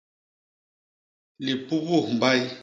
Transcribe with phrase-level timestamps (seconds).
[1.45, 2.41] Lipubus mbay.